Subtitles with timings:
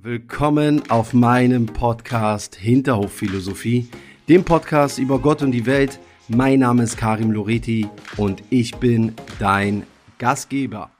[0.00, 3.88] Willkommen auf meinem Podcast Hinterhofphilosophie,
[4.28, 5.98] dem Podcast über Gott und die Welt.
[6.28, 9.82] Mein Name ist Karim Loreti und ich bin dein
[10.18, 10.92] Gastgeber.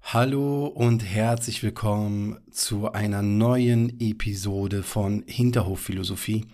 [0.00, 6.46] Hallo und herzlich willkommen zu einer neuen Episode von Hinterhofphilosophie.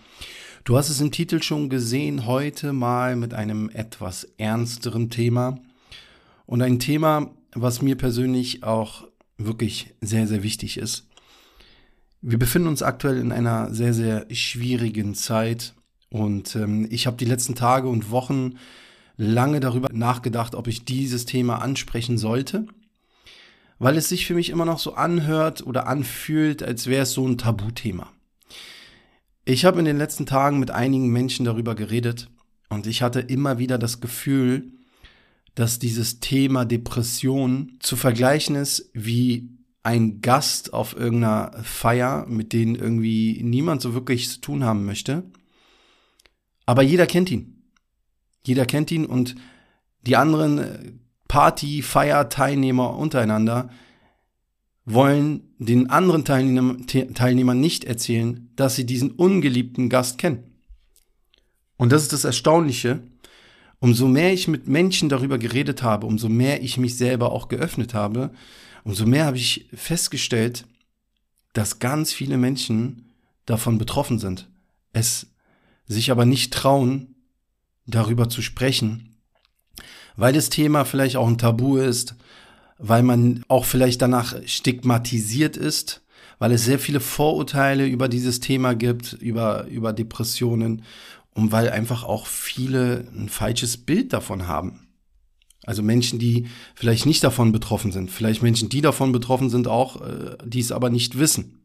[0.64, 5.58] Du hast es im Titel schon gesehen, heute mal mit einem etwas ernsteren Thema
[6.46, 9.06] und ein Thema, was mir persönlich auch
[9.36, 11.04] wirklich sehr, sehr wichtig ist.
[12.20, 15.74] Wir befinden uns aktuell in einer sehr, sehr schwierigen Zeit
[16.10, 18.58] und ähm, ich habe die letzten Tage und Wochen
[19.16, 22.66] lange darüber nachgedacht, ob ich dieses Thema ansprechen sollte,
[23.78, 27.26] weil es sich für mich immer noch so anhört oder anfühlt, als wäre es so
[27.26, 28.10] ein Tabuthema.
[29.44, 32.28] Ich habe in den letzten Tagen mit einigen Menschen darüber geredet
[32.68, 34.72] und ich hatte immer wieder das Gefühl,
[35.54, 42.74] dass dieses Thema Depression zu vergleichen ist wie ein Gast auf irgendeiner Feier, mit denen
[42.74, 45.24] irgendwie niemand so wirklich zu tun haben möchte.
[46.66, 47.62] Aber jeder kennt ihn.
[48.44, 49.34] Jeder kennt ihn und
[50.02, 50.92] die anderen äh,
[51.28, 53.70] Party, Feier, Teilnehmer untereinander
[54.90, 60.44] wollen den anderen Teilnehmern nicht erzählen, dass sie diesen ungeliebten Gast kennen.
[61.76, 63.02] Und das ist das Erstaunliche.
[63.80, 67.92] Umso mehr ich mit Menschen darüber geredet habe, umso mehr ich mich selber auch geöffnet
[67.92, 68.30] habe,
[68.88, 70.64] umso mehr habe ich festgestellt,
[71.52, 73.12] dass ganz viele Menschen
[73.44, 74.48] davon betroffen sind,
[74.94, 75.26] es
[75.86, 77.14] sich aber nicht trauen,
[77.84, 79.14] darüber zu sprechen,
[80.16, 82.14] weil das Thema vielleicht auch ein Tabu ist,
[82.78, 86.00] weil man auch vielleicht danach stigmatisiert ist,
[86.38, 90.82] weil es sehr viele Vorurteile über dieses Thema gibt, über, über Depressionen
[91.34, 94.87] und weil einfach auch viele ein falsches Bild davon haben.
[95.68, 100.00] Also Menschen, die vielleicht nicht davon betroffen sind, vielleicht Menschen, die davon betroffen sind, auch,
[100.00, 101.60] äh, die es aber nicht wissen.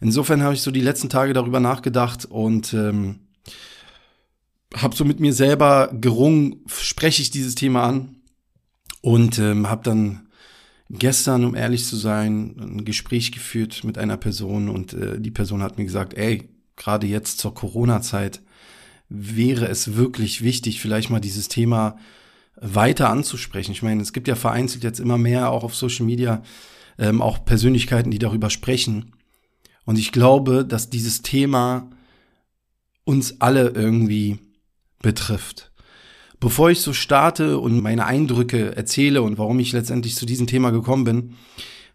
[0.00, 3.18] Insofern habe ich so die letzten Tage darüber nachgedacht und ähm,
[4.76, 8.20] habe so mit mir selber gerungen, spreche ich dieses Thema an
[9.00, 10.28] und ähm, habe dann
[10.88, 15.64] gestern, um ehrlich zu sein, ein Gespräch geführt mit einer Person und äh, die Person
[15.64, 18.42] hat mir gesagt, ey, gerade jetzt zur Corona-Zeit
[19.08, 21.96] wäre es wirklich wichtig, vielleicht mal dieses Thema
[22.60, 23.72] weiter anzusprechen.
[23.72, 26.42] Ich meine, es gibt ja vereinzelt jetzt immer mehr auch auf Social Media
[26.98, 29.12] ähm, auch Persönlichkeiten, die darüber sprechen.
[29.84, 31.88] Und ich glaube, dass dieses Thema
[33.04, 34.38] uns alle irgendwie
[35.00, 35.72] betrifft.
[36.40, 40.70] Bevor ich so starte und meine Eindrücke erzähle und warum ich letztendlich zu diesem Thema
[40.70, 41.34] gekommen bin,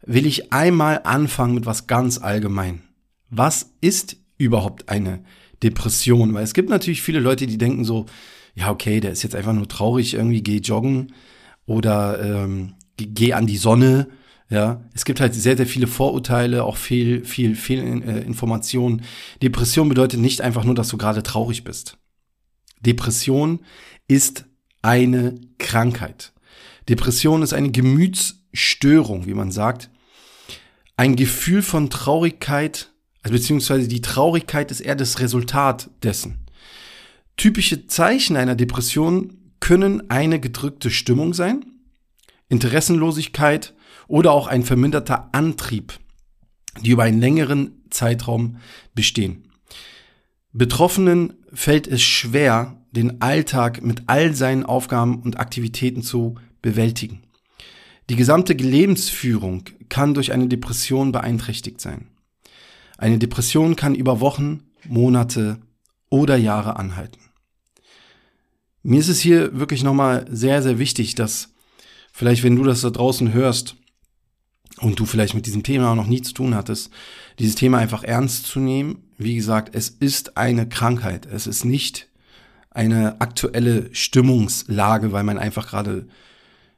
[0.06, 2.82] will ich einmal anfangen mit was ganz allgemein.
[3.30, 5.24] Was ist überhaupt eine
[5.62, 6.34] Depression?
[6.34, 8.06] Weil es gibt natürlich viele Leute, die denken so,
[8.56, 11.14] ja, okay, der ist jetzt einfach nur traurig, irgendwie geh joggen
[11.66, 14.10] oder ähm, geh an die Sonne.
[14.50, 19.04] Ja, es gibt halt sehr, sehr viele Vorurteile, auch viel, viel, viel äh, Informationen.
[19.42, 21.98] Depression bedeutet nicht einfach nur, dass du gerade traurig bist.
[22.82, 23.62] Depression
[24.08, 24.46] ist
[24.84, 26.34] eine Krankheit.
[26.90, 29.90] Depression ist eine Gemütsstörung, wie man sagt.
[30.98, 32.92] Ein Gefühl von Traurigkeit,
[33.24, 36.43] also beziehungsweise die Traurigkeit ist eher das Resultat dessen.
[37.38, 41.66] Typische Zeichen einer Depression können eine gedrückte Stimmung sein,
[42.50, 43.74] Interessenlosigkeit
[44.08, 45.94] oder auch ein verminderter Antrieb,
[46.82, 48.58] die über einen längeren Zeitraum
[48.94, 49.50] bestehen.
[50.52, 57.24] Betroffenen fällt es schwer, den Alltag mit all seinen Aufgaben und Aktivitäten zu bewältigen.
[58.10, 62.10] Die gesamte Lebensführung kann durch eine Depression beeinträchtigt sein.
[62.98, 65.60] Eine Depression kann über Wochen, Monate
[66.10, 67.23] oder Jahre anhalten.
[68.84, 71.54] Mir ist es hier wirklich nochmal sehr, sehr wichtig, dass
[72.12, 73.78] vielleicht, wenn du das da draußen hörst
[74.80, 76.92] und du vielleicht mit diesem Thema noch nie zu tun hattest,
[77.40, 79.04] dieses Thema einfach ernst zu nehmen.
[79.18, 81.26] Wie gesagt, es ist eine Krankheit.
[81.26, 82.10] Es ist nicht
[82.72, 86.08] eine aktuelle Stimmungslage, weil man einfach gerade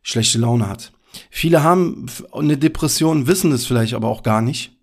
[0.03, 0.91] schlechte Laune hat.
[1.31, 4.77] Viele haben eine Depression, wissen es vielleicht aber auch gar nicht.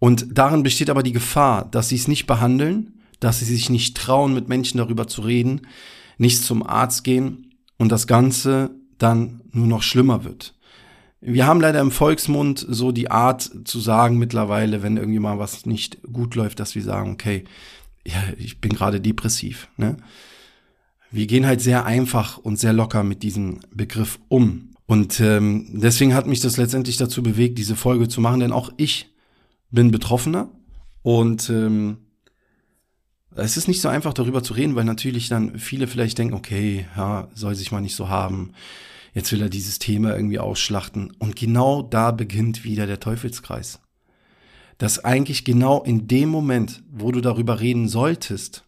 [0.00, 3.96] Und darin besteht aber die Gefahr, dass sie es nicht behandeln, dass sie sich nicht
[3.96, 5.62] trauen, mit Menschen darüber zu reden,
[6.18, 10.54] nicht zum Arzt gehen und das Ganze dann nur noch schlimmer wird.
[11.20, 15.64] Wir haben leider im Volksmund so die Art zu sagen mittlerweile, wenn irgendwie mal was
[15.64, 17.44] nicht gut läuft, dass wir sagen, okay,
[18.06, 19.68] ja, ich bin gerade depressiv.
[19.78, 19.96] Ne?
[21.10, 24.70] Wir gehen halt sehr einfach und sehr locker mit diesem Begriff um.
[24.86, 28.70] Und ähm, deswegen hat mich das letztendlich dazu bewegt, diese Folge zu machen, denn auch
[28.76, 29.10] ich
[29.70, 30.50] bin Betroffener
[31.02, 31.98] und ähm,
[33.36, 36.86] es ist nicht so einfach darüber zu reden, weil natürlich dann viele vielleicht denken, okay,
[36.96, 38.52] ja, soll sich mal nicht so haben.
[39.12, 41.12] Jetzt will er dieses Thema irgendwie ausschlachten.
[41.18, 43.80] Und genau da beginnt wieder der Teufelskreis.
[44.78, 48.64] dass eigentlich genau in dem Moment, wo du darüber reden solltest,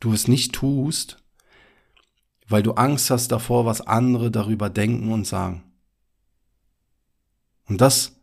[0.00, 1.18] du es nicht tust,
[2.48, 5.62] weil du Angst hast davor, was andere darüber denken und sagen.
[7.68, 8.16] Und das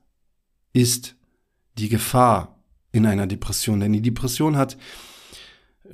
[0.73, 1.15] ist
[1.77, 2.58] die Gefahr
[2.91, 4.77] in einer Depression, denn die Depression hat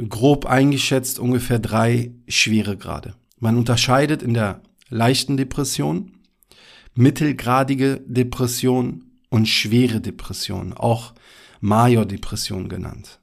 [0.09, 3.15] grob eingeschätzt ungefähr drei Schweregrade.
[3.39, 6.11] Man unterscheidet in der leichten Depression,
[6.93, 11.13] mittelgradige Depression und schwere Depression, auch
[11.61, 13.19] Major-Depression genannt.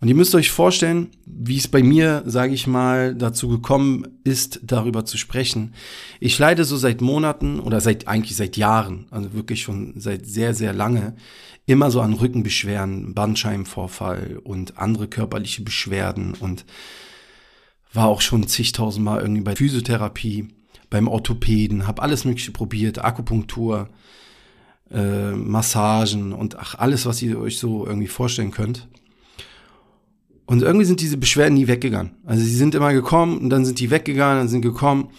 [0.00, 4.60] Und ihr müsst euch vorstellen, wie es bei mir, sage ich mal, dazu gekommen ist,
[4.62, 5.74] darüber zu sprechen.
[6.20, 10.54] Ich leide so seit Monaten oder seit eigentlich seit Jahren, also wirklich schon seit sehr,
[10.54, 11.16] sehr lange,
[11.66, 16.64] immer so an Rückenbeschwerden, Bandscheibenvorfall und andere körperliche Beschwerden und
[17.92, 20.48] war auch schon zigtausendmal irgendwie bei Physiotherapie,
[20.90, 23.88] beim Orthopäden, habe alles Mögliche probiert, Akupunktur,
[24.90, 28.88] äh, Massagen und ach, alles, was ihr euch so irgendwie vorstellen könnt.
[30.48, 32.12] Und irgendwie sind diese Beschwerden nie weggegangen.
[32.24, 35.10] Also sie sind immer gekommen und dann sind die weggegangen, dann sind gekommen.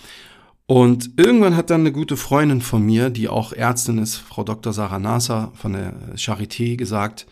[0.65, 4.73] Und irgendwann hat dann eine gute Freundin von mir, die auch Ärztin ist, Frau Dr.
[4.73, 7.27] Sarah Nasser von der Charité, gesagt,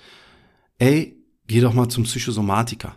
[0.78, 1.18] ey,
[1.48, 2.96] geh doch mal zum Psychosomatiker.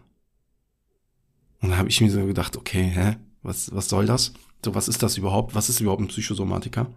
[1.62, 4.34] Und da habe ich mir so gedacht, okay, hä, was, was soll das?
[4.62, 5.54] So, was ist das überhaupt?
[5.54, 6.88] Was ist überhaupt ein Psychosomatiker?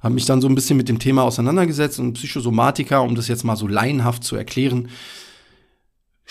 [0.00, 3.44] Habe mich dann so ein bisschen mit dem Thema auseinandergesetzt und Psychosomatiker, um das jetzt
[3.44, 4.88] mal so laienhaft zu erklären,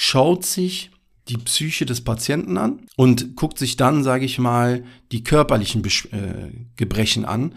[0.02, 0.92] schaut sich
[1.28, 6.06] die Psyche des Patienten an und guckt sich dann, sage ich mal, die körperlichen Besch
[6.14, 7.54] äh, Gebrechen an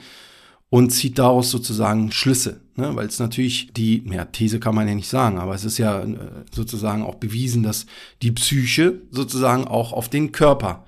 [0.68, 2.96] und zieht daraus sozusagen Schlüsse, ne?
[2.96, 6.02] weil es natürlich die, ja, These kann man ja nicht sagen, aber es ist ja
[6.02, 6.16] äh,
[6.52, 7.86] sozusagen auch bewiesen, dass
[8.22, 10.84] die Psyche sozusagen auch auf den Körper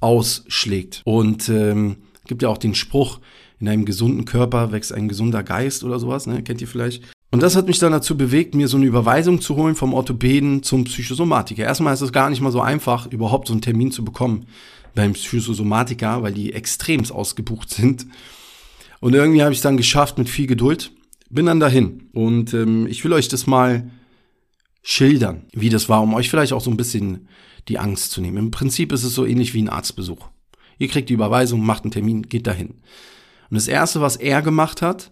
[0.00, 1.02] ausschlägt.
[1.04, 3.20] Und ähm, gibt ja auch den Spruch,
[3.60, 6.42] in einem gesunden Körper wächst ein gesunder Geist oder sowas, ne?
[6.42, 7.02] kennt ihr vielleicht.
[7.34, 10.62] Und das hat mich dann dazu bewegt, mir so eine Überweisung zu holen vom Orthopäden
[10.62, 11.64] zum Psychosomatiker.
[11.64, 14.46] Erstmal ist es gar nicht mal so einfach, überhaupt so einen Termin zu bekommen
[14.94, 18.06] beim Psychosomatiker, weil die extremst ausgebucht sind.
[19.00, 20.92] Und irgendwie habe ich es dann geschafft mit viel Geduld.
[21.28, 22.08] Bin dann dahin.
[22.12, 23.90] Und ähm, ich will euch das mal
[24.84, 27.26] schildern, wie das war, um euch vielleicht auch so ein bisschen
[27.66, 28.36] die Angst zu nehmen.
[28.36, 30.28] Im Prinzip ist es so ähnlich wie ein Arztbesuch.
[30.78, 32.74] Ihr kriegt die Überweisung, macht einen Termin, geht dahin.
[33.50, 35.10] Und das erste, was er gemacht hat,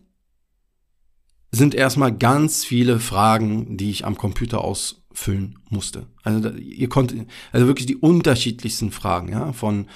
[1.53, 6.07] sind erstmal ganz viele Fragen, die ich am Computer ausfüllen musste.
[6.23, 9.87] Also ihr konntet, also wirklich die unterschiedlichsten Fragen, ja, von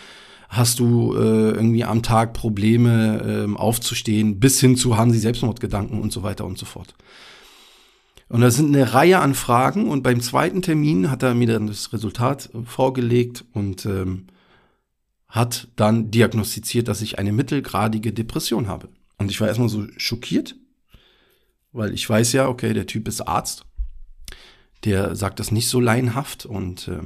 [0.50, 6.00] hast du äh, irgendwie am Tag Probleme äh, aufzustehen, bis hin zu haben sie Selbstmordgedanken
[6.00, 6.94] und so weiter und so fort.
[8.28, 11.68] Und da sind eine Reihe an Fragen und beim zweiten Termin hat er mir dann
[11.68, 14.26] das Resultat vorgelegt und ähm,
[15.28, 18.88] hat dann diagnostiziert, dass ich eine mittelgradige Depression habe.
[19.16, 20.56] Und ich war erstmal so schockiert
[21.76, 23.64] weil ich weiß ja, okay, der Typ ist Arzt.
[24.84, 27.00] Der sagt das nicht so laienhaft und äh,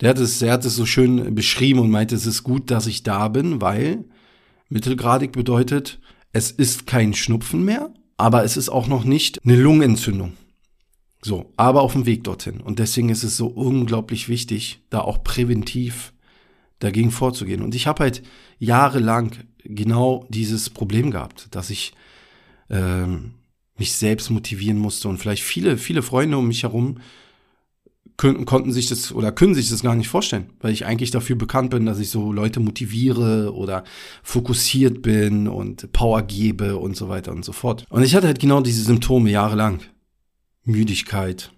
[0.00, 2.86] der hat es, er hat es so schön beschrieben und meinte, es ist gut, dass
[2.86, 4.04] ich da bin, weil
[4.68, 6.00] mittelgradig bedeutet,
[6.32, 10.32] es ist kein Schnupfen mehr, aber es ist auch noch nicht eine Lungenentzündung.
[11.24, 12.60] So, aber auf dem Weg dorthin.
[12.60, 16.12] Und deswegen ist es so unglaublich wichtig, da auch präventiv
[16.80, 17.62] dagegen vorzugehen.
[17.62, 18.22] Und ich habe halt
[18.58, 21.94] jahrelang genau dieses Problem gehabt, dass ich
[22.70, 23.34] ähm,
[23.82, 26.98] mich selbst motivieren musste und vielleicht viele, viele Freunde um mich herum
[28.16, 31.70] konnten sich das oder können sich das gar nicht vorstellen, weil ich eigentlich dafür bekannt
[31.70, 33.82] bin, dass ich so Leute motiviere oder
[34.22, 37.84] fokussiert bin und Power gebe und so weiter und so fort.
[37.88, 39.80] Und ich hatte halt genau diese Symptome jahrelang.
[40.64, 41.50] Müdigkeit.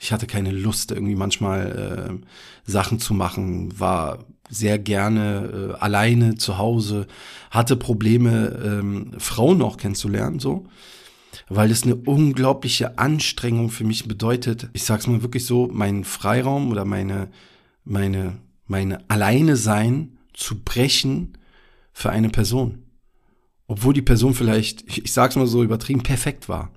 [0.00, 6.36] Ich hatte keine Lust, irgendwie manchmal äh, Sachen zu machen, war sehr gerne äh, alleine
[6.36, 7.06] zu Hause,
[7.50, 10.64] hatte Probleme, ähm, Frauen auch kennenzulernen, so
[11.48, 14.68] weil es eine unglaubliche Anstrengung für mich bedeutet.
[14.72, 17.28] Ich sag's mal wirklich so, meinen Freiraum oder meine,
[17.84, 21.38] meine, meine Alleine sein zu brechen
[21.92, 22.82] für eine Person.
[23.66, 26.70] Obwohl die Person vielleicht, ich, sag's mal so übertrieben, perfekt war.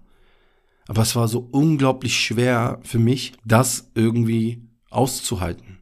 [0.87, 5.79] Aber es war so unglaublich schwer für mich, das irgendwie auszuhalten.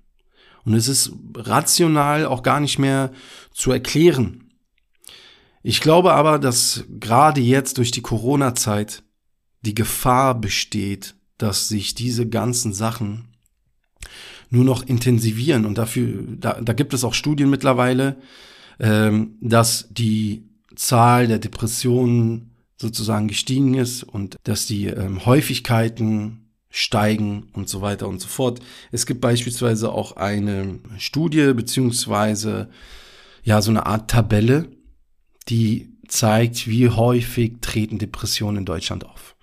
[0.65, 3.13] Und es ist rational auch gar nicht mehr
[3.53, 4.47] zu erklären.
[5.67, 9.03] Ich glaube aber, dass gerade jetzt durch die Corona-Zeit
[9.63, 13.36] die Gefahr besteht, dass sich diese ganzen Sachen
[14.50, 15.65] nur noch intensivieren.
[15.65, 18.15] Und dafür, da, da gibt es auch Studien mittlerweile,
[18.79, 20.47] ähm, dass die
[20.77, 28.07] Zahl der Depressionen sozusagen gestiegen ist und dass die ähm, Häufigkeiten steigen und so weiter
[28.07, 28.62] und so fort.
[28.93, 32.69] Es gibt beispielsweise auch eine Studie beziehungsweise
[33.43, 34.69] ja so eine Art Tabelle,
[35.50, 39.36] die zeigt, wie häufig treten Depressionen in Deutschland auf.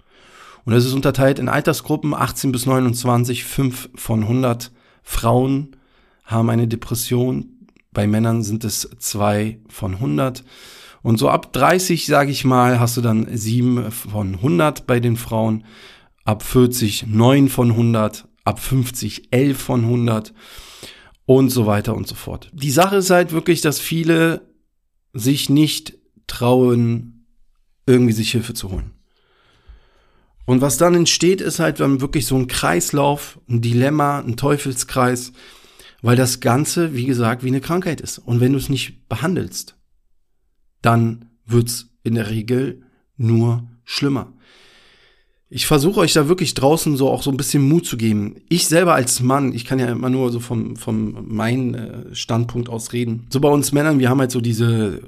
[0.64, 5.76] Und das ist unterteilt in Altersgruppen 18 bis 29, 5 von 100 Frauen
[6.24, 7.68] haben eine Depression.
[7.92, 10.42] Bei Männern sind es 2 von 100.
[11.02, 15.16] Und so ab 30, sage ich mal, hast du dann 7 von 100 bei den
[15.16, 15.64] Frauen.
[16.24, 18.26] Ab 40 9 von 100.
[18.44, 20.32] Ab 50 11 von 100.
[21.26, 22.50] Und so weiter und so fort.
[22.54, 24.53] Die Sache ist halt wirklich, dass viele
[25.14, 27.26] sich nicht trauen,
[27.86, 28.90] irgendwie sich Hilfe zu holen.
[30.46, 35.32] Und was dann entsteht, ist halt dann wirklich so ein Kreislauf, ein Dilemma, ein Teufelskreis,
[36.02, 38.18] weil das Ganze, wie gesagt, wie eine Krankheit ist.
[38.18, 39.76] Und wenn du es nicht behandelst,
[40.82, 42.82] dann wird's in der Regel
[43.16, 44.33] nur schlimmer.
[45.56, 48.40] Ich versuche euch da wirklich draußen so auch so ein bisschen Mut zu geben.
[48.48, 52.68] Ich selber als Mann, ich kann ja immer nur so vom, vom meinen äh, Standpunkt
[52.68, 53.28] aus reden.
[53.30, 55.02] So bei uns Männern, wir haben halt so diese,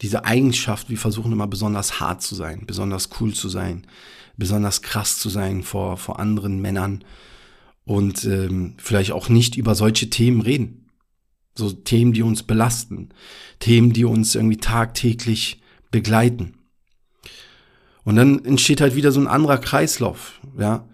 [0.00, 3.86] diese Eigenschaft, wir versuchen immer besonders hart zu sein, besonders cool zu sein,
[4.38, 7.04] besonders krass zu sein vor, vor anderen Männern
[7.84, 10.88] und ähm, vielleicht auch nicht über solche Themen reden.
[11.58, 13.10] So Themen, die uns belasten,
[13.58, 15.60] Themen, die uns irgendwie tagtäglich
[15.90, 16.54] begleiten.
[18.04, 20.84] Und dann entsteht halt wieder so ein anderer Kreislauf, ja.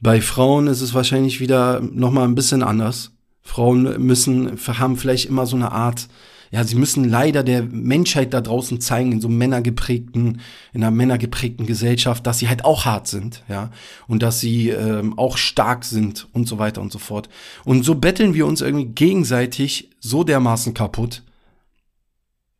[0.00, 3.10] Bei Frauen ist es wahrscheinlich wieder nochmal ein bisschen anders.
[3.42, 6.08] Frauen müssen, haben vielleicht immer so eine Art
[6.50, 10.40] ja, sie müssen leider der Menschheit da draußen zeigen, in so männergeprägten,
[10.72, 13.70] in einer männergeprägten Gesellschaft, dass sie halt auch hart sind, ja,
[14.06, 17.28] und dass sie ähm, auch stark sind und so weiter und so fort.
[17.64, 21.22] Und so betteln wir uns irgendwie gegenseitig so dermaßen kaputt,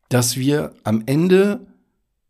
[0.09, 1.65] dass wir am Ende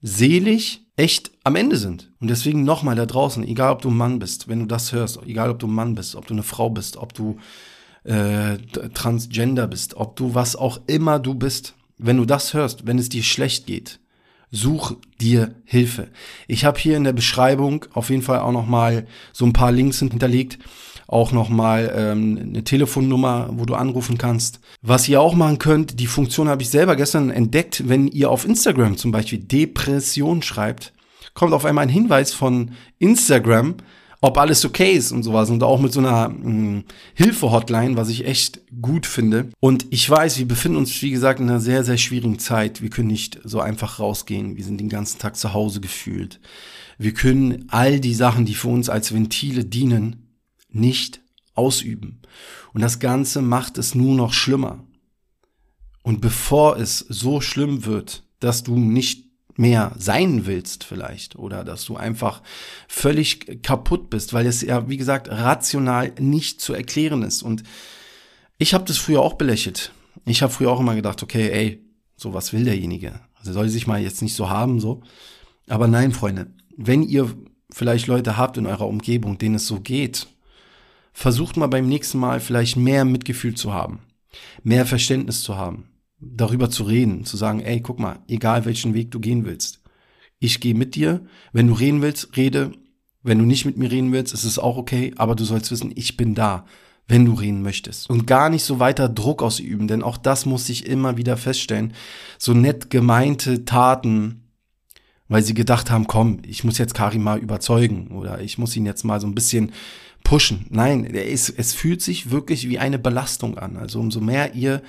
[0.02, 2.12] selig echt am Ende sind.
[2.20, 5.18] Und deswegen nochmal da draußen, egal ob du ein Mann bist, wenn du das hörst,
[5.26, 7.38] egal ob du ein Mann bist, ob du eine Frau bist, ob du
[8.04, 8.58] äh,
[8.94, 13.08] Transgender bist, ob du was auch immer du bist, wenn du das hörst, wenn es
[13.08, 14.02] dir schlecht geht,
[14.52, 16.10] such dir Hilfe.
[16.50, 19.72] Ich habe hier in der Beschreibung auf jeden Fall auch noch mal so ein paar
[19.72, 20.60] Links hinterlegt,
[21.10, 24.60] auch noch mal ähm, eine Telefonnummer, wo du anrufen kannst.
[24.84, 28.46] Was ihr auch machen könnt, die Funktion habe ich selber gestern entdeckt, wenn ihr auf
[28.46, 30.94] Instagram zum Beispiel Depression schreibt,
[31.34, 33.78] kommt auf einmal ein Hinweis von Instagram,
[34.22, 35.50] ob alles okay ist und sowas.
[35.50, 36.84] Und auch mit so einer hm,
[37.16, 39.50] Hilfe-Hotline, was ich echt gut finde.
[39.60, 42.84] Und ich weiß, wir befinden uns, wie gesagt, in einer sehr, sehr schwierigen Zeit.
[42.84, 44.58] Wir können nicht so einfach rausgehen.
[44.58, 46.40] Wir sind den ganzen Tag zu Hause gefühlt.
[47.00, 50.29] Wir können all die Sachen, die für uns als Ventile dienen,
[50.70, 51.22] nicht
[51.56, 52.22] ausüben.
[52.74, 54.84] Und das Ganze macht es nur noch schlimmer.
[56.04, 59.26] Und bevor es so schlimm wird, dass du nicht
[59.58, 62.42] mehr sein willst vielleicht oder dass du einfach
[62.88, 67.44] völlig kaputt bist, weil es ja, wie gesagt, rational nicht zu erklären ist.
[67.44, 67.64] Und
[68.58, 69.92] ich habe das früher auch belächelt.
[70.26, 71.84] Ich habe früher auch immer gedacht, okay, ey,
[72.16, 73.20] so was will derjenige.
[73.36, 75.02] Also soll sich mal jetzt nicht so haben, so.
[75.68, 76.48] Aber nein, Freunde,
[76.78, 77.34] wenn ihr
[77.70, 80.28] vielleicht Leute habt in eurer Umgebung, denen es so geht,
[81.20, 84.00] versucht mal beim nächsten Mal vielleicht mehr Mitgefühl zu haben,
[84.64, 85.90] mehr Verständnis zu haben
[86.22, 89.82] darüber zu reden, zu sagen, ey, guck mal, egal welchen Weg du gehen willst,
[90.40, 91.22] ich gehe mit dir.
[91.52, 92.72] Wenn du reden willst, rede.
[93.22, 95.92] Wenn du nicht mit mir reden willst, ist es auch okay, aber du sollst wissen,
[95.94, 96.66] ich bin da,
[97.08, 98.10] wenn du reden möchtest.
[98.10, 101.94] Und gar nicht so weiter Druck ausüben, denn auch das muss ich immer wieder feststellen.
[102.38, 104.44] So nett gemeinte Taten,
[105.28, 108.86] weil sie gedacht haben, komm, ich muss jetzt Karim mal überzeugen oder ich muss ihn
[108.86, 109.74] jetzt mal so ein bisschen
[110.24, 110.66] pushen.
[110.70, 113.78] Nein, es, es fühlt sich wirklich wie eine Belastung an.
[113.78, 114.82] Also umso mehr ihr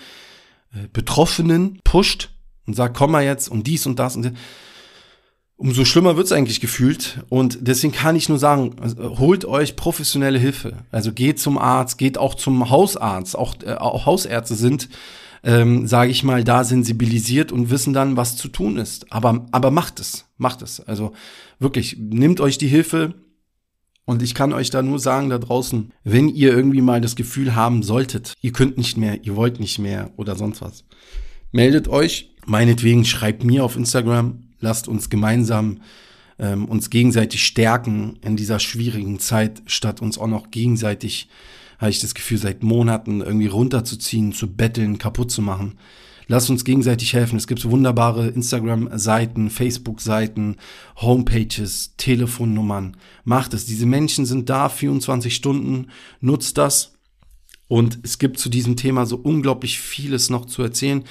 [0.75, 2.30] äh, Betroffenen pusht
[2.66, 4.32] und sagt, komm mal jetzt und dies und das und
[5.60, 7.22] umso schlimmer wird's eigentlich gefühlt.
[7.28, 10.72] Und deswegen kann ich nur sagen, also, holt euch professionelle Hilfe.
[10.90, 13.37] Also geht zum Arzt, geht auch zum Hausarzt.
[13.37, 14.88] Auch, äh, auch Hausärzte sind,
[15.42, 19.12] ähm, sage ich mal, da sensibilisiert und wissen dann, was zu tun ist.
[19.12, 20.80] Aber, aber macht es, macht es.
[20.80, 21.12] Also
[21.58, 23.14] wirklich, nehmt euch die Hilfe,
[24.04, 27.54] und ich kann euch da nur sagen da draußen, wenn ihr irgendwie mal das Gefühl
[27.54, 30.85] haben solltet, ihr könnt nicht mehr, ihr wollt nicht mehr oder sonst was,
[31.52, 32.35] meldet euch.
[32.47, 35.80] Meinetwegen schreibt mir auf Instagram, lasst uns gemeinsam
[36.40, 41.28] ähm, uns gegenseitig stärken in dieser schwierigen Zeit, statt uns auch noch gegenseitig,
[41.78, 45.78] habe ich das Gefühl, seit Monaten irgendwie runterzuziehen, zu betteln, kaputt zu machen.
[46.30, 47.38] Lasst uns gegenseitig helfen.
[47.38, 50.58] Es gibt wunderbare Instagram-Seiten, Facebook-Seiten,
[51.00, 52.96] Homepages, Telefonnummern.
[53.25, 53.66] Macht es.
[53.66, 55.88] Diese Menschen sind da 24 Stunden.
[56.20, 56.92] Nutzt das.
[57.66, 61.02] Und es gibt zu diesem Thema so unglaublich vieles noch zu erzählen.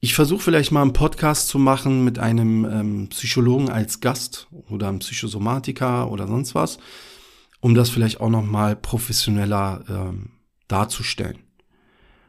[0.00, 4.88] Ich versuche vielleicht mal einen Podcast zu machen mit einem ähm, Psychologen als Gast oder
[4.88, 6.78] einem Psychosomatiker oder sonst was,
[7.60, 10.30] um das vielleicht auch noch mal professioneller ähm,
[10.66, 11.40] darzustellen.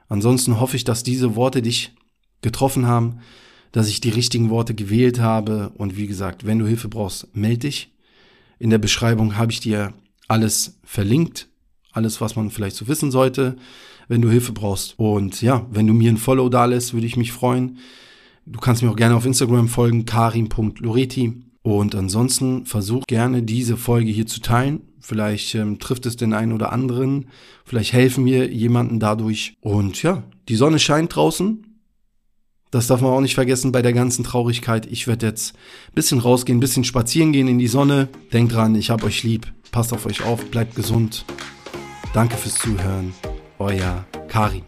[0.07, 1.93] Ansonsten hoffe ich, dass diese Worte dich
[2.41, 3.19] getroffen haben,
[3.71, 5.71] dass ich die richtigen Worte gewählt habe.
[5.77, 7.91] Und wie gesagt, wenn du Hilfe brauchst, melde dich.
[8.59, 9.93] In der Beschreibung habe ich dir
[10.27, 11.49] alles verlinkt,
[11.91, 13.57] alles, was man vielleicht so wissen sollte,
[14.07, 14.97] wenn du Hilfe brauchst.
[14.97, 17.79] Und ja, wenn du mir ein Follow da lässt, würde ich mich freuen.
[18.45, 21.33] Du kannst mir auch gerne auf Instagram folgen, karim.loreti.
[21.63, 24.81] Und ansonsten versuch gerne diese Folge hier zu teilen.
[25.07, 27.27] Vielleicht ähm, trifft es den einen oder anderen.
[27.63, 29.55] Vielleicht helfen wir jemanden dadurch.
[29.61, 31.63] Und ja, die Sonne scheint draußen.
[32.71, 34.87] Das darf man auch nicht vergessen bei der ganzen Traurigkeit.
[34.87, 35.53] Ich werde jetzt
[35.89, 38.09] ein bisschen rausgehen, ein bisschen spazieren gehen in die Sonne.
[38.33, 39.45] Denkt dran, ich hab euch lieb.
[39.69, 41.23] Passt auf euch auf, bleibt gesund.
[42.15, 43.13] Danke fürs Zuhören.
[43.59, 44.63] Euer Karin.